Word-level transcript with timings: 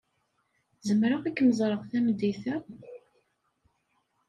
Zemreɣ 0.87 1.21
ad 1.23 1.33
kem-ẓreɣ 1.37 1.81
tameddit-a? 1.89 2.55